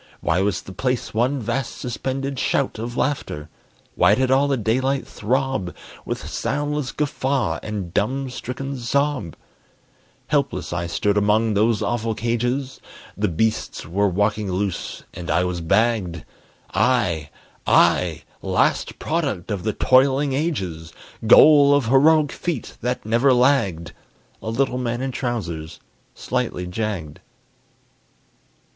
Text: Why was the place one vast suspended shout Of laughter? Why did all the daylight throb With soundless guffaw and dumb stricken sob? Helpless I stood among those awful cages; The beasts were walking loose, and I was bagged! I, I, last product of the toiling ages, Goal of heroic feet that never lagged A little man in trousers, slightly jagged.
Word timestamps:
Why 0.19 0.41
was 0.41 0.63
the 0.63 0.71
place 0.71 1.13
one 1.13 1.39
vast 1.39 1.77
suspended 1.77 2.39
shout 2.39 2.79
Of 2.79 2.97
laughter? 2.97 3.49
Why 3.93 4.15
did 4.15 4.31
all 4.31 4.47
the 4.47 4.57
daylight 4.57 5.05
throb 5.07 5.75
With 6.05 6.27
soundless 6.27 6.91
guffaw 6.91 7.59
and 7.61 7.93
dumb 7.93 8.31
stricken 8.31 8.77
sob? 8.79 9.35
Helpless 10.25 10.73
I 10.73 10.87
stood 10.87 11.17
among 11.19 11.53
those 11.53 11.83
awful 11.83 12.15
cages; 12.15 12.81
The 13.15 13.27
beasts 13.27 13.85
were 13.85 14.07
walking 14.07 14.51
loose, 14.51 15.03
and 15.13 15.29
I 15.29 15.43
was 15.43 15.61
bagged! 15.61 16.25
I, 16.73 17.29
I, 17.67 18.23
last 18.41 18.97
product 18.97 19.51
of 19.51 19.61
the 19.61 19.73
toiling 19.73 20.33
ages, 20.33 20.91
Goal 21.27 21.75
of 21.75 21.85
heroic 21.89 22.31
feet 22.31 22.75
that 22.81 23.05
never 23.05 23.33
lagged 23.33 23.93
A 24.41 24.49
little 24.49 24.79
man 24.79 25.01
in 25.01 25.11
trousers, 25.11 25.79
slightly 26.15 26.65
jagged. 26.65 27.19